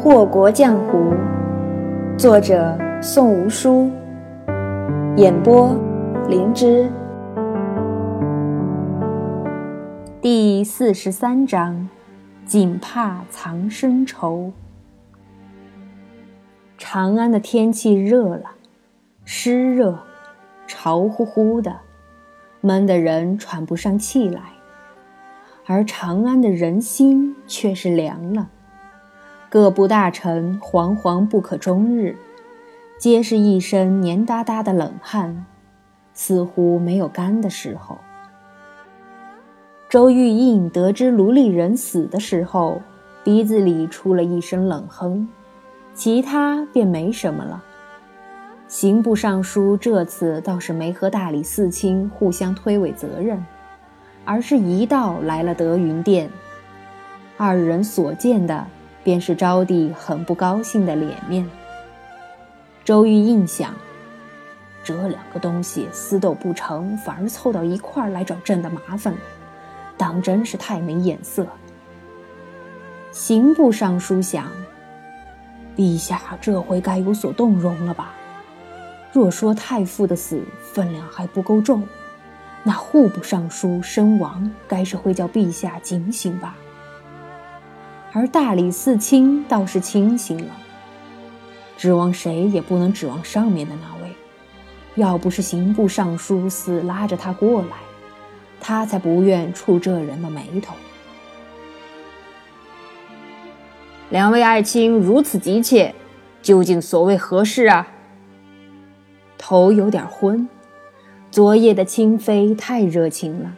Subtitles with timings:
[0.00, 1.12] 祸国浆糊，
[2.16, 3.90] 作者宋无书，
[5.16, 5.76] 演播
[6.28, 6.88] 灵芝。
[10.22, 11.88] 第四十三章：
[12.44, 14.52] 锦帕藏深愁。
[16.78, 18.52] 长安的天气热了，
[19.24, 19.98] 湿热，
[20.68, 21.76] 潮乎乎的，
[22.60, 24.42] 闷得人喘不上气来。
[25.66, 28.50] 而长安的人心却是凉了。
[29.50, 32.14] 各部大臣惶惶不可终日，
[32.98, 35.46] 皆是一身黏哒哒的冷汗，
[36.12, 37.96] 似乎没有干的时候。
[39.88, 42.82] 周玉印得知卢立人死的时候，
[43.24, 45.26] 鼻子里出了一声冷哼，
[45.94, 47.64] 其他便没什么了。
[48.66, 53.42] 刑部尚书这次倒是没和大理寺卿互相推诿责任，
[54.26, 56.28] 而是一道来了德云殿，
[57.38, 58.66] 二人所见的。
[59.08, 61.48] 便是招娣很不高兴的脸面。
[62.84, 63.74] 周玉印想，
[64.84, 69.18] 这两个东西私斗不成，反而凑到一块儿来找朕的麻烦了，
[69.96, 71.46] 当真是太没眼色。
[73.10, 74.46] 刑部尚书想，
[75.74, 78.12] 陛下这回该有所动容了吧？
[79.10, 81.82] 若说太傅的死分量还不够重，
[82.62, 86.54] 那户部尚书身亡，该是会叫陛下警醒吧？
[88.18, 90.50] 而大理寺卿倒是清醒了，
[91.76, 94.12] 指望谁也不能指望上面的那位。
[94.96, 97.76] 要不是刑部尚书死拉着他过来，
[98.60, 100.74] 他才不愿触这人的眉头。
[104.10, 105.94] 两位爱卿如此急切，
[106.42, 107.86] 究竟所谓何事啊？
[109.38, 110.48] 头有点昏，
[111.30, 113.52] 昨夜的清妃太热情了，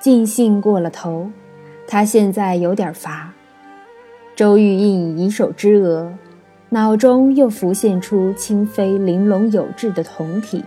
[0.00, 1.30] 尽兴过了头，
[1.86, 3.32] 他现在有点乏。
[4.36, 6.12] 周玉印以手支额，
[6.70, 10.64] 脑中又浮现出清妃玲珑有致的酮体。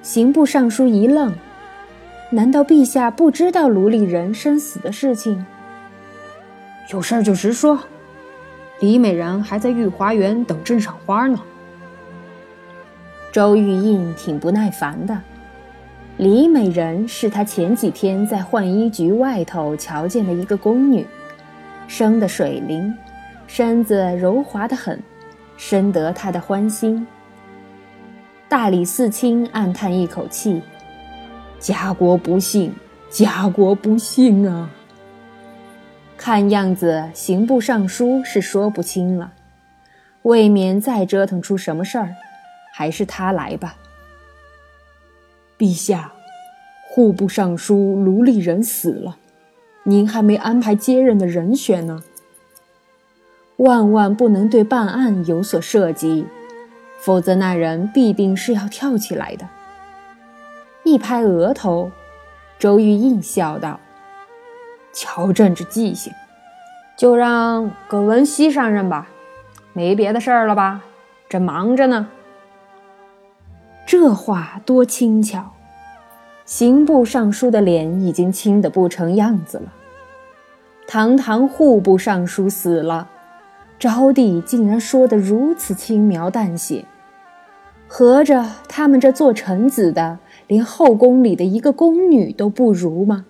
[0.00, 1.34] 刑部尚书一愣：
[2.30, 5.44] 难道陛下不知道卢里人生死的事情？
[6.90, 7.78] 有事儿就直说。
[8.80, 11.38] 李美人还在御花园等朕赏花呢。
[13.32, 15.20] 周玉印挺不耐烦的。
[16.16, 21.06] 李美人是他前几天在浣衣局外头瞧见的一个宫女。
[21.86, 22.92] 生的水灵，
[23.46, 25.02] 身子柔滑得很，
[25.56, 27.06] 深得他的欢心。
[28.48, 30.62] 大理寺卿暗叹一口气
[31.58, 32.74] ：“家国不幸，
[33.10, 34.70] 家国不幸啊！”
[36.16, 39.32] 看样子刑部尚书是说不清了，
[40.22, 42.14] 未免再折腾出什么事儿，
[42.72, 43.76] 还是他来吧。
[45.58, 46.12] 陛下，
[46.88, 49.18] 户部尚书卢立人死了。
[49.84, 52.02] 您还没安排接任的人选呢。
[53.56, 56.26] 万万不能对办案有所涉及，
[56.98, 59.48] 否则那人必定是要跳起来的。
[60.82, 61.90] 一拍额头，
[62.58, 63.78] 周玉印笑道
[64.92, 66.12] ：“瞧朕这记性，
[66.96, 69.08] 就让葛文熙上任吧。
[69.72, 70.82] 没别的事儿了吧？
[71.28, 72.08] 正忙着呢。”
[73.86, 75.53] 这话多轻巧。
[76.44, 79.72] 刑部尚书的脸已经青得不成样子了。
[80.86, 83.08] 堂堂户部尚书死了，
[83.78, 86.84] 招娣竟然说得如此轻描淡写，
[87.88, 93.24] 合着他们这做臣子的连后宫里的一个宫女都不如吗？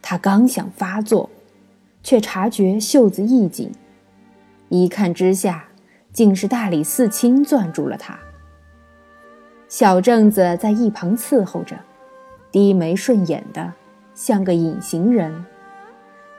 [0.00, 1.28] 他刚想发作，
[2.04, 3.72] 却察觉袖子一紧，
[4.68, 5.64] 一看之下，
[6.12, 8.16] 竟是大理寺卿攥住了他。
[9.68, 11.74] 小正子在一旁伺候着。
[12.54, 13.72] 低眉顺眼的，
[14.14, 15.44] 像个隐形人，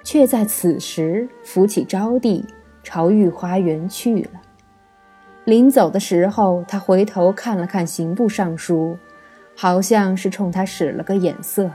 [0.02, 2.46] 却在此时扶起招娣，
[2.82, 4.40] 朝御花园去了。
[5.44, 8.98] 临走的时候，他回头看了看刑部尚书，
[9.58, 11.70] 好像是冲他使了个眼色。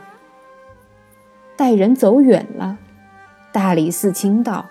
[1.55, 2.79] 待人走远了，
[3.53, 4.65] 大理寺卿道：“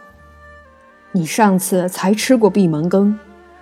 [1.14, 3.20] 你上次才吃过闭门羹，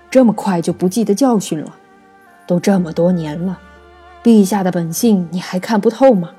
[0.09, 1.75] 这么快就不记得教训了？
[2.47, 3.59] 都这么多年了。”
[4.27, 6.31] 陛下的本性你还看不透吗？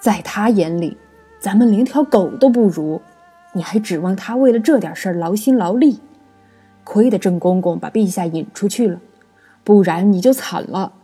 [0.00, 0.98] 在他眼里，
[1.38, 3.00] 咱们连条狗都不如，
[3.52, 6.00] 你还指望他为了这点事儿劳心劳力？
[6.82, 9.00] 亏得郑公公把陛下引出去了，
[9.62, 10.94] 不然你就惨了。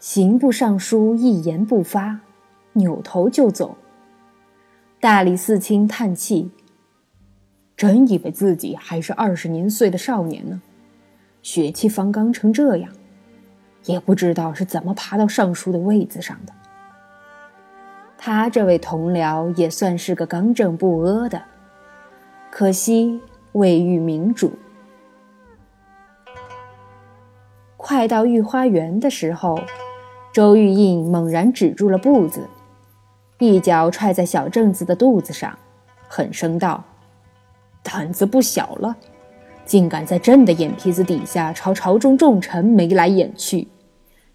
[0.00, 2.18] 刑部尚书一言不发，
[2.72, 3.76] 扭头就走。
[4.98, 6.50] 大理寺卿叹气
[7.76, 10.60] ：“真以为自己还是二十年岁的少年呢，
[11.40, 12.90] 血气方刚成这样。”
[13.84, 16.52] 也不知道是怎么爬到尚书的位子上的。
[18.16, 21.42] 他这位同僚也算是个刚正不阿的，
[22.50, 23.20] 可惜
[23.52, 24.52] 未遇明主。
[27.76, 29.60] 快到御花园的时候，
[30.32, 32.48] 周玉印猛然止住了步子，
[33.38, 35.58] 一脚踹在小正子的肚子上，
[36.08, 36.82] 狠声道
[37.84, 38.96] ：“胆子不小了，
[39.66, 43.68] 竟敢在朕的眼皮子底下朝朝中重臣眉来眼去！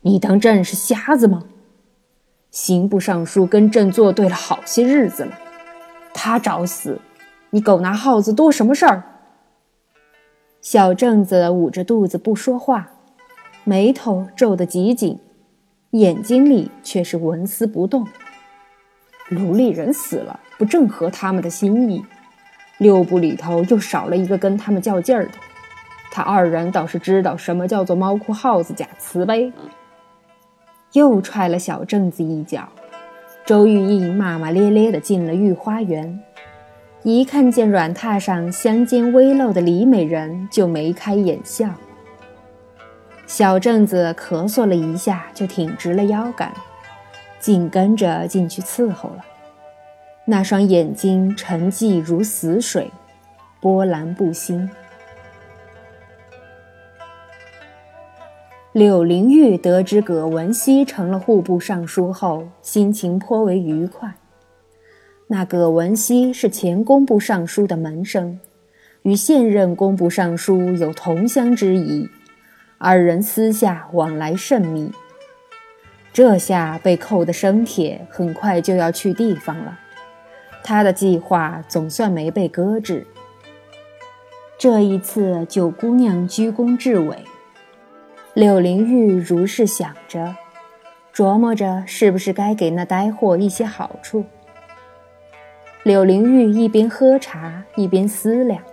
[0.01, 1.44] 你当朕是瞎子吗？
[2.51, 5.38] 刑部尚书跟朕作对了好些日子了，
[6.13, 7.00] 他找死，
[7.50, 9.04] 你狗拿耗子多什么事儿？”
[10.62, 12.92] 小正子捂着肚子不说话，
[13.63, 15.19] 眉头皱得极紧。
[15.92, 18.07] 眼睛里却是纹丝不动。
[19.30, 22.06] 卢立人死了，不正合他们的心意？
[22.78, 25.31] 六部里头又少了一个跟他们较劲儿的。
[26.12, 29.51] 他二人倒是知道什么叫做猫哭耗子假慈悲。
[30.94, 32.68] 又踹了小正子一脚。
[33.45, 36.19] 周玉印骂骂咧咧地进了御花园，
[37.03, 41.69] 一看见软榻上香肩微露的李美人，就眉开眼笑。
[43.25, 46.51] 小正子咳嗽了一下，就挺直了腰杆，
[47.39, 49.25] 紧跟着进去伺候了。
[50.25, 52.91] 那双眼睛沉寂如死水，
[53.59, 54.69] 波澜不兴。
[58.80, 64.16] 柳灵玉得知葛文熙成了户部尚书后，心情颇为愉快。
[65.28, 68.40] 那葛文熙是前工部尚书的门生，
[69.02, 72.08] 与现任工部尚书有同乡之谊。
[72.78, 74.90] 二人私下往来甚密，
[76.14, 79.78] 这下被扣的生铁，很快就要去地方了。
[80.64, 83.06] 他的计划总算没被搁置。
[84.58, 87.18] 这一次，九姑娘居功至伟，
[88.39, 90.33] 柳灵玉如是想着，
[91.13, 94.24] 琢磨着是不是该给那呆货一些好处。
[95.83, 98.63] 柳灵玉一边喝茶一边思量，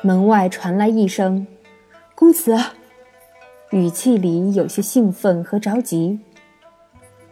[0.00, 1.46] 门外传来一声
[2.16, 2.56] ：“公子。”
[3.70, 6.18] 语气里有些兴奋和着急。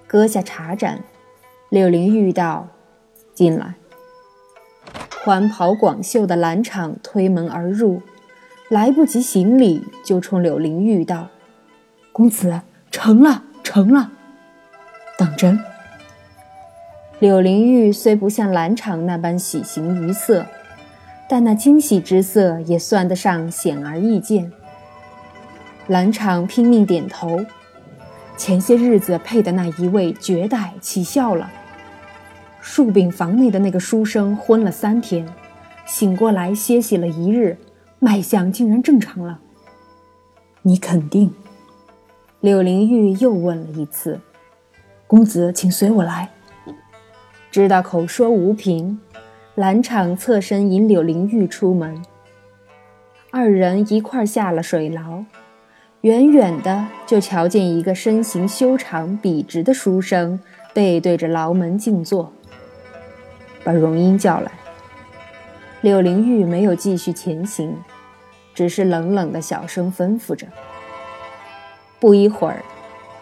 [0.06, 1.02] 搁下茶盏，
[1.70, 2.68] 柳灵玉道
[3.32, 3.76] ：“进来。”
[5.24, 8.02] 环袍广袖的兰场推门而入，
[8.68, 11.30] 来不及行礼，就冲柳灵玉道
[12.18, 14.10] ：“公子，成了，成了，
[15.16, 15.56] 当真。”
[17.20, 20.44] 柳灵玉虽不像兰场那般喜形于色，
[21.28, 24.50] 但那惊喜之色也算得上显而易见。
[25.86, 27.46] 兰场拼命点头。
[28.36, 31.48] 前些日子配的那一位绝代起效了。
[32.60, 35.28] 树饼房内的那个书生昏了三天，
[35.86, 37.58] 醒过来歇息了一日，
[38.00, 39.38] 脉象竟然正常了。
[40.62, 41.32] 你肯定？
[42.40, 44.20] 柳灵玉又问了一次。
[45.08, 46.30] 公子，请随我来。
[47.50, 49.00] 知道口说无凭，
[49.56, 52.00] 兰场侧身引柳灵玉出门。
[53.32, 55.24] 二人一块下了水牢。
[56.02, 60.38] 远远的就瞧见一个身形修长、笔直的书生
[60.72, 62.32] 背对着牢门静坐。
[63.64, 64.52] 把荣英叫来。
[65.80, 67.76] 柳灵玉没有继续前行，
[68.54, 70.46] 只是冷冷的小声吩咐着。
[72.00, 72.62] 不一会儿，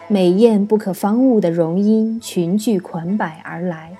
[0.07, 3.97] 美艳不可方物的容音裙裾款摆而来。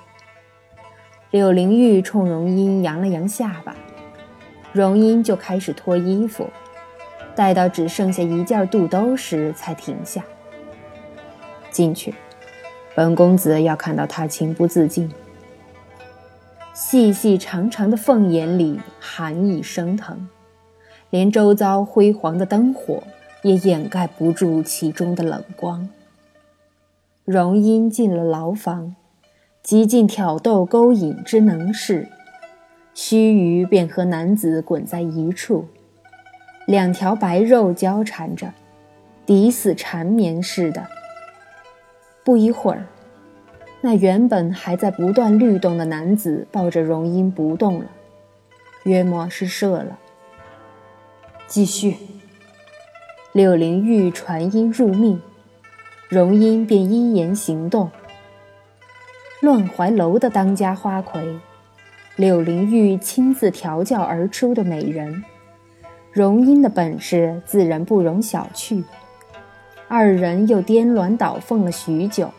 [1.32, 3.76] 柳灵玉冲容音扬了扬下巴，
[4.72, 6.48] 容音就开始脱衣服。
[7.36, 10.24] 待到只剩下一件肚兜时，才停下。
[11.70, 12.16] 进去，
[12.96, 15.12] 本公子要看到他情不自禁。
[16.74, 20.28] 细细长长的凤眼里寒意升腾，
[21.10, 23.04] 连周遭辉煌的灯火
[23.48, 25.88] 也掩盖不住其中的冷光。
[27.24, 28.94] 荣英进了牢房，
[29.64, 32.10] 极尽挑逗勾引之能事，
[32.94, 35.66] 须臾便和男子滚在一处。
[36.66, 38.54] 两条白肉交缠着，
[39.26, 40.86] 抵死缠绵似的。
[42.26, 42.86] 不一会儿，
[43.80, 47.86] 那原本还在不断律动的男子抱着荣英不动了，
[48.84, 49.98] 约莫是射了。
[51.48, 51.96] 继续。
[53.38, 55.22] 柳灵玉传音入命，
[56.10, 57.88] 荣英便依言行动。
[59.42, 61.38] 乱怀楼的当家花魁，
[62.16, 65.24] 柳灵玉亲自调教而出的美人。
[66.12, 68.84] 荣英的本事自然不容小觑，
[69.88, 72.32] 二人又颠鸾倒凤了许久，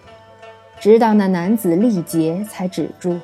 [0.81, 3.17] 直到那男子力竭才止住。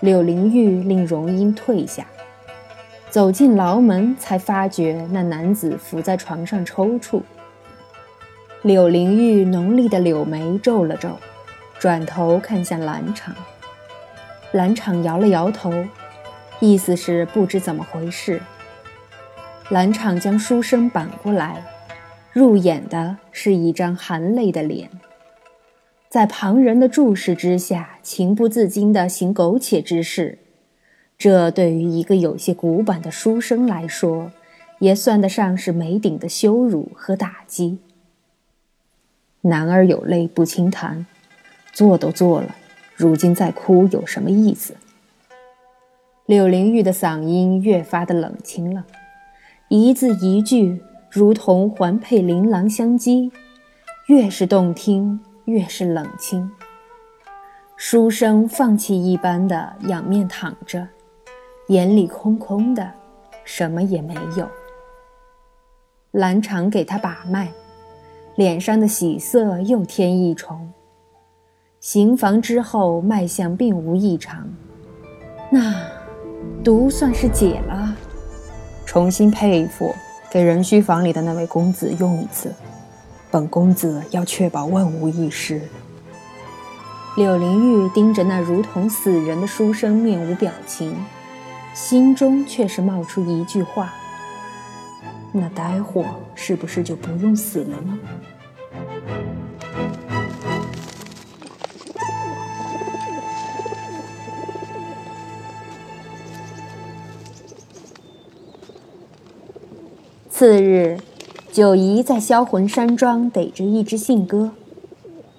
[0.00, 2.06] 柳灵玉令荣英退下，
[3.12, 7.20] 走进牢门，才发觉那男子伏在床上抽搐。
[8.62, 11.18] 柳灵玉浓丽的柳眉皱了皱，
[11.78, 13.34] 转头看向兰场，
[14.52, 15.70] 兰场摇了摇头。
[16.58, 18.40] 意思是不知怎么回事。
[19.68, 21.62] 兰场将书生扳过来，
[22.32, 24.88] 入眼的是一张含泪的脸，
[26.08, 30.38] 在旁人的注视之下，情不自禁地行苟且之事。
[31.22, 34.32] 这对于一个有些古板的书生来说，
[34.80, 37.78] 也算得上是没顶的羞辱和打击。
[39.42, 41.06] 男儿有泪不轻弹，
[41.72, 42.56] 做都做了，
[42.96, 44.74] 如今再哭有什么意思？
[46.26, 48.84] 柳灵玉的嗓音越发的冷清了，
[49.68, 53.30] 一字一句如同环佩琳琅相击，
[54.08, 56.50] 越是动听，越是冷清。
[57.76, 60.88] 书生放弃一般的仰面躺着，
[61.72, 62.86] 眼里空空的，
[63.44, 64.46] 什么也没有。
[66.10, 67.50] 兰场给他把脉，
[68.36, 70.70] 脸上的喜色又添一重。
[71.80, 74.46] 行房之后，脉象并无异常，
[75.50, 75.74] 那。
[76.62, 77.96] 毒算是解了，
[78.84, 79.94] 重新配服，
[80.30, 82.52] 给人须房里的那位公子用一次。
[83.30, 85.62] 本公子要确保万无一失。
[87.16, 90.94] 柳灵玉盯着那如同死人的书生，面无表情，
[91.74, 93.92] 心中却是冒出一句话：
[95.32, 97.98] 那待会是不是就不用死了呢？
[110.28, 110.98] 次日，
[111.52, 114.50] 九姨在销魂山庄逮着一只信鸽，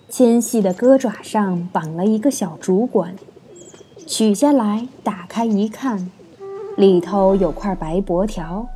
[0.08, 3.16] 纤细的鸽爪上绑了一个小竹管，
[4.08, 6.10] 取下来打开一看，
[6.76, 8.68] 里头有块白薄条，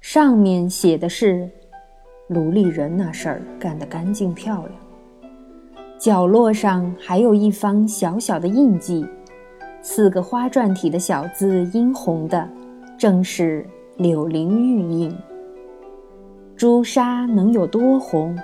[0.00, 1.48] 上面写的是
[2.28, 4.72] “卢丽人那事儿干得干净漂亮”，
[6.00, 9.06] 角落上还有一方小小的印记，
[9.82, 12.48] 四个花篆体的小字，殷红的，
[12.96, 13.66] 正是
[13.98, 15.14] 柳灵玉印。
[16.56, 18.34] 朱砂能有多红？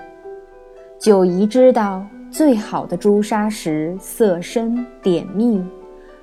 [0.99, 5.59] 九姨知道，最好的朱砂石色深点密，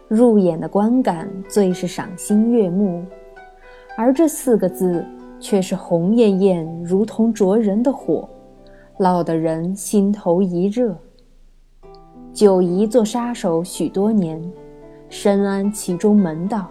[0.09, 3.05] 入眼的观感最是赏心悦目。
[3.97, 5.05] 而这四个字
[5.39, 8.29] 却是红艳艳，如同灼人的火，
[8.99, 10.97] 烙得人心头一热。
[12.33, 14.41] 九姨做杀手许多年，
[15.09, 16.69] 深谙其中门道，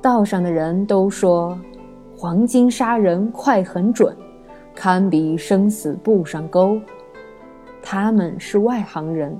[0.00, 1.58] 道上的人都说。
[2.16, 4.14] 黄金杀人快很准，
[4.74, 6.78] 堪比生死簿上钩。
[7.82, 9.34] 他们是外行人，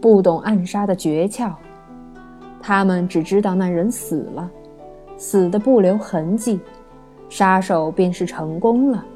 [0.00, 1.52] 不懂暗杀的诀窍。
[2.66, 4.50] 他们只知道那人死了，
[5.16, 6.58] 死的不留痕迹，
[7.28, 9.06] 杀手便是成功了。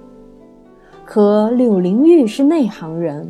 [1.04, 3.28] 可柳灵玉是内行人，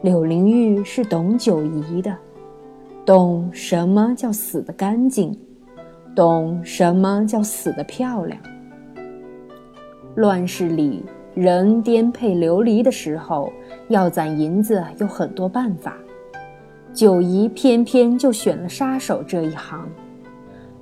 [0.00, 2.16] 柳灵玉是懂九姨的，
[3.04, 5.36] 懂什么叫死的干净，
[6.14, 8.38] 懂什么叫死的漂亮。
[10.14, 13.52] 乱世里，人颠沛流离的时候，
[13.88, 15.96] 要攒银子有很多办法。
[16.94, 19.88] 九姨偏偏就选了杀手这一行，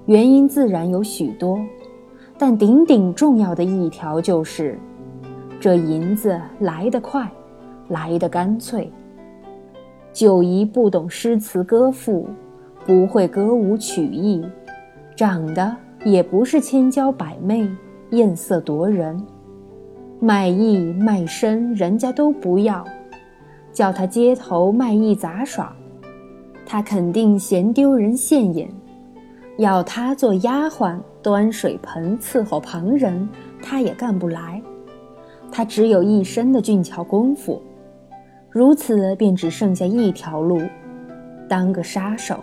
[0.06, 1.58] 原因自然有许多，
[2.36, 4.76] 但顶顶重要的一条就是，
[5.60, 7.30] 这银子来得快，
[7.88, 8.90] 来得干脆。
[10.12, 12.28] 九姨不懂诗词歌赋，
[12.84, 14.44] 不会歌舞曲艺，
[15.14, 17.70] 长得也不是千娇百媚。
[18.10, 19.24] 艳色夺人，
[20.18, 22.82] 卖艺卖身，人家都不要；
[23.72, 25.72] 叫他街头卖艺杂耍，
[26.72, 28.68] 他肯定嫌丢人现眼；
[29.58, 33.28] 要他做丫鬟端水盆伺候旁人，
[33.60, 34.62] 他也干不来。
[35.50, 37.60] 他只有一身的俊俏功夫，
[38.48, 40.62] 如此便只剩下一条路：
[41.48, 42.38] 当个杀手。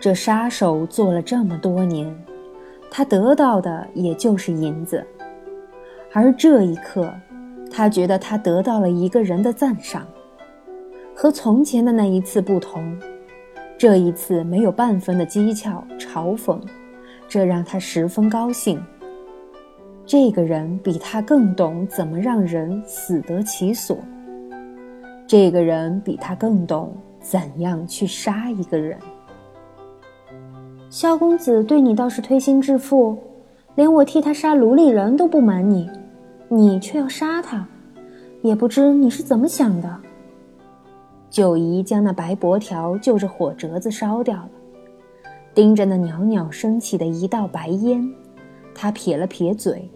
[0.00, 2.10] 这杀手做了这么多年。
[2.90, 5.06] 他得到的也就是银子，
[6.14, 7.12] 而这一刻，
[7.70, 10.06] 他觉得他得到了一个人的赞赏。
[11.20, 12.96] 和从前的那一次不同，
[13.76, 16.60] 这一次没有半分的讥诮嘲讽，
[17.26, 18.80] 这让他十分高兴。
[20.06, 23.98] 这个人比他更懂怎么让人死得其所，
[25.26, 28.96] 这个人比他更懂怎样去杀一个人。
[30.88, 33.18] 萧公子对你倒是推心置腹，
[33.74, 35.90] 连我替他杀卢里人都不瞒你，
[36.46, 37.66] 你却要杀他，
[38.40, 40.00] 也不知你是怎么想的。
[41.30, 44.50] 九姨将那白薄条就着火折子烧掉了，
[45.54, 48.10] 盯着那袅袅升起的一道白烟，
[48.74, 49.90] 他撇了撇嘴，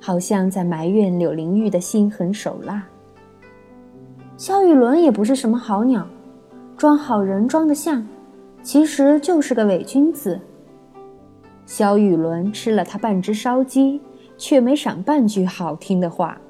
[0.00, 2.86] 好像在埋怨柳灵玉的心狠手辣。
[4.36, 6.06] 萧雨伦也不是什么好鸟，
[6.76, 8.06] 装好人装得像。
[8.62, 10.40] 其实就是个伪君子，
[11.66, 14.00] 萧雨伦吃了他半只烧鸡，
[14.38, 16.40] 却没赏半句好听的话，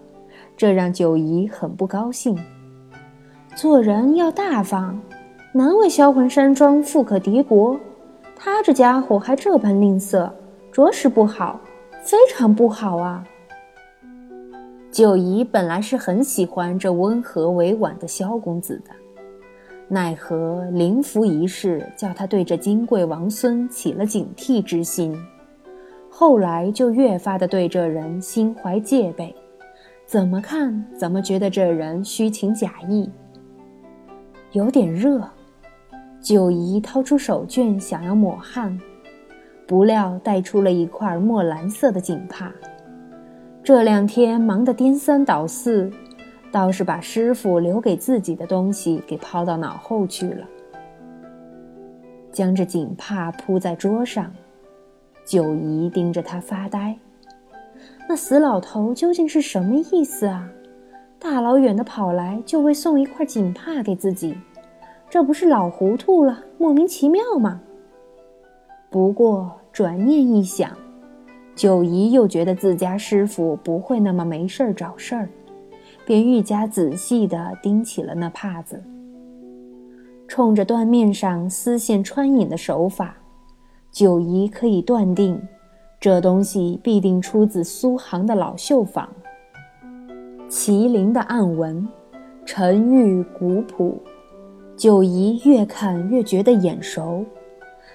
[0.55, 2.39] 这让九姨很不高兴。
[3.55, 4.99] 做人要大方，
[5.53, 7.79] 难为销魂山庄富可敌国，
[8.35, 10.31] 他这家伙还这般吝啬，
[10.73, 11.61] 着实不好，
[12.03, 13.23] 非常不好啊！
[14.91, 18.91] 九姨本来是很喜欢这温和委婉的萧公子的。
[19.87, 25.15] 奈何灵符一事，叫他对这金贵王孙起了警惕之心，
[26.09, 29.35] 后来就越发的对这人心怀戒备，
[30.07, 33.11] 怎么看怎么觉得这人虚情假意。
[34.53, 35.27] 有点热，
[36.21, 38.79] 九姨掏出手绢想要抹汗，
[39.67, 42.53] 不料带出了一块墨蓝色的锦帕。
[43.65, 45.91] 这两天忙得颠三倒四。
[46.51, 50.47] 倒是把师傅留给自己的东西给抛到脑后去了，
[52.31, 54.31] 将这锦帕铺在桌上，
[55.25, 56.95] 九姨盯着他发呆。
[58.07, 60.47] 那死老头究竟是什么意思啊？
[61.23, 64.37] 大老远的跑来就为送一块锦帕给自己，
[65.09, 67.61] 这不是老糊涂了，莫名其妙吗？
[68.91, 70.77] 不过转念一想，
[71.55, 75.29] 九姨又觉得自家师傅不会那么没事儿找事儿。
[76.05, 78.83] 便愈加仔细地盯起了那帕子，
[80.27, 83.17] 冲着缎面上丝线穿引的手法，
[83.93, 85.41] 九姨可以断定，
[86.01, 89.09] 这东西必定出自苏杭的老绣坊。
[90.53, 91.89] 麒麟的暗纹，
[92.45, 93.99] 沉郁古朴，
[94.77, 97.25] 九姨越看越觉得眼熟，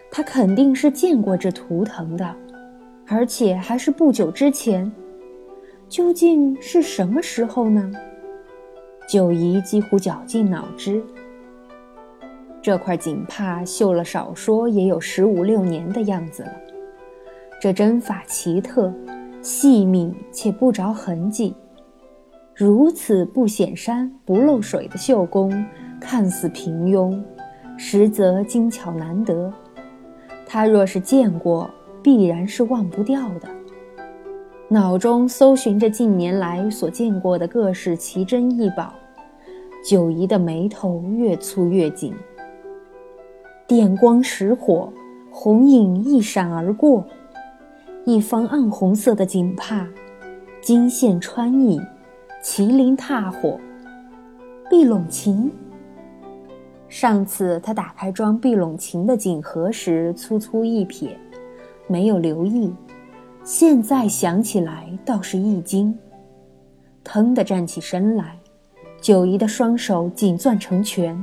[0.09, 2.35] 她肯定是见过这图腾的，
[3.05, 4.91] 而且还是不久之前。
[5.87, 7.91] 究竟是什么时候呢？
[9.07, 10.99] 九姨几乎绞尽脑汁。
[12.59, 16.51] 这块锦帕绣了少说也有十五六年的样子了，
[17.61, 18.91] 这针法奇特、
[19.43, 21.53] 细密且不着痕迹，
[22.59, 25.63] 如此不显山不漏水的绣工，
[26.01, 27.15] 看似平庸，
[27.77, 29.53] 实则精巧难得。
[30.47, 31.69] 他若是见过，
[32.01, 33.47] 必然是忘不掉的。
[34.69, 38.91] 脑中搜寻着近年来所见过的各式奇珍异宝，
[39.85, 42.11] 九姨的眉头越蹙越紧。
[43.67, 44.91] 电光石火，
[45.29, 47.05] 红影一闪而过，
[48.03, 49.85] 一方暗红色的锦帕，
[50.59, 51.79] 金线穿引，
[52.49, 53.59] 麒麟踏火，
[54.69, 55.51] 碧龙琴。
[56.87, 61.09] 上次他打开装碧龙琴的锦盒时，粗粗一瞥，
[61.87, 62.73] 没有留意。
[63.43, 65.93] 现在想起来倒是一惊，
[67.03, 68.39] 腾地站起身来，
[69.01, 71.21] 九姨的双手紧攥成拳。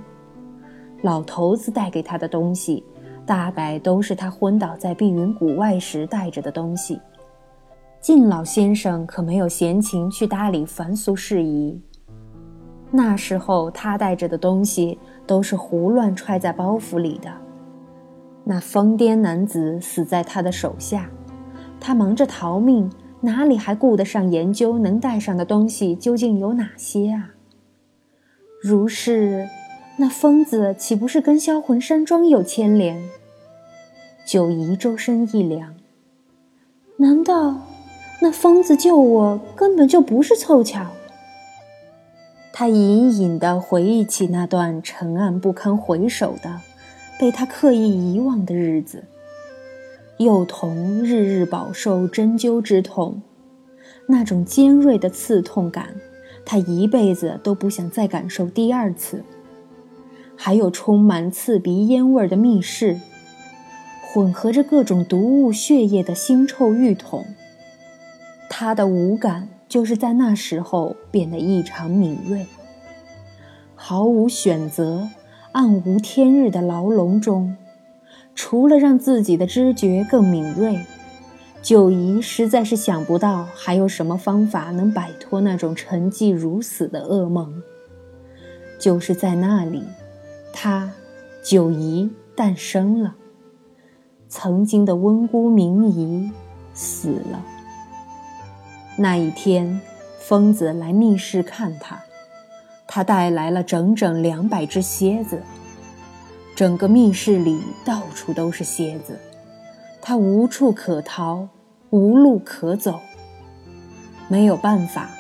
[1.01, 2.85] 老头子带给他的东西，
[3.25, 7.01] 大概都是他昏倒在碧云谷外时带着的东西。
[8.07, 11.81] 靳老先生可没有闲情去搭理凡俗事宜。
[12.91, 17.33] 那时候他带着的东西都是胡乱揣在包袱里的。
[18.45, 21.09] 那疯癫男子死在他的手下。
[21.81, 27.31] 他忙着逃命，哪里还顾得上研究能带上的东西究竟有哪些啊？
[28.61, 29.49] 如是，
[29.97, 33.03] 那疯子岂不是跟销魂山庄有牵连？
[34.27, 35.75] 九姨周身一凉。
[36.99, 37.63] 难道
[38.25, 40.87] 那疯子救我根本就不是凑巧？
[42.55, 46.63] 他隐隐地回忆起那段沉暗不堪回首的、
[47.21, 49.05] 被他刻意遗忘的日子。
[50.17, 53.21] 幼童日日饱受针灸之痛，
[54.07, 55.89] 那种尖锐的刺痛感，
[56.47, 59.23] 他一辈子都不想再感受第二次。
[60.35, 62.99] 还有充满刺鼻烟味的密室，
[64.01, 67.27] 混合着各种毒物血液的腥臭浴桶，
[68.57, 72.47] 他的五感就是在那时候变得异常敏锐。
[73.75, 75.09] 毫无选择、
[75.51, 77.57] 暗无天日的牢笼中。
[78.37, 80.79] 除了让自己的知觉更敏锐，
[81.63, 87.61] 九姨实在是想不到还有什么方法能摆脱那种沉寂如死的噩梦。
[88.79, 89.83] 就是在那里，
[90.53, 90.93] 她，
[91.43, 93.17] 九姨诞生了。
[94.29, 96.31] 曾经的温姑明姨
[96.73, 97.45] 死了。
[98.97, 99.81] 那一天，
[100.21, 102.05] 疯子来密室看他，
[102.87, 105.43] 他带来了整整两百只蝎子。
[106.55, 109.19] 整个密室里到处都是蝎子，
[110.01, 111.49] 他无处可逃，
[111.91, 113.01] 无路可走。
[114.29, 115.11] 没有办法，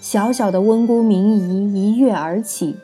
[0.00, 2.76] 小小的温姑明仪一跃而起，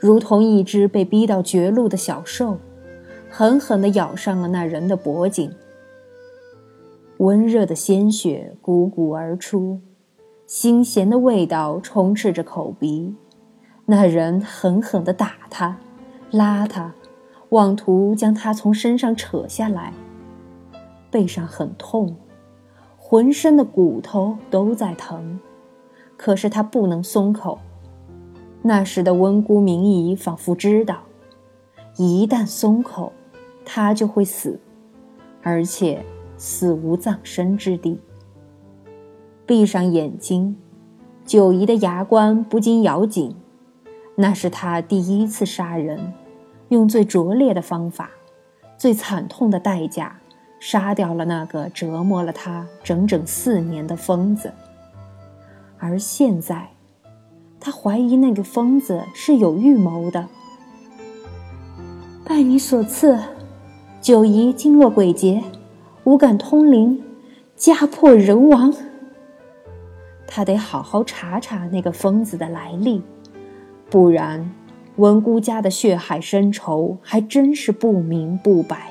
[0.00, 2.58] 如同一只被逼到绝路的小兽，
[3.30, 5.54] 狠狠地咬上了那人的脖颈。
[7.20, 9.78] 温热的鲜血汩汩而出，
[10.48, 13.14] 腥咸的味道充斥着口鼻。
[13.84, 15.76] 那人狠狠地打他，
[16.30, 16.94] 拉他，
[17.50, 19.92] 妄图将他从身上扯下来。
[21.10, 22.16] 背上很痛，
[22.96, 25.38] 浑身的骨头都在疼，
[26.16, 27.58] 可是他不能松口。
[28.62, 31.02] 那时的温姑明仪仿佛知道，
[31.98, 33.12] 一旦松口，
[33.62, 34.58] 他就会死，
[35.42, 36.02] 而且。
[36.40, 38.00] 死无葬身之地。
[39.44, 40.56] 闭上眼睛，
[41.26, 43.36] 九姨的牙关不禁咬紧。
[44.14, 46.14] 那是他第一次杀人，
[46.70, 48.08] 用最拙劣的方法，
[48.78, 50.18] 最惨痛的代价，
[50.58, 54.50] 杀掉了那个折磨了他整整四年的疯子。
[55.78, 56.70] 而现在，
[57.60, 60.26] 他怀疑那个疯子是有预谋的。
[62.24, 63.18] 拜你所赐，
[64.00, 65.42] 九姨经络鬼捷。
[66.10, 67.00] 五感通灵，
[67.54, 68.74] 家破人亡。
[70.26, 73.00] 他得好好查查那个疯子的来历，
[73.88, 74.50] 不然
[74.96, 78.88] 文姑家的血海深仇还真是不明不白。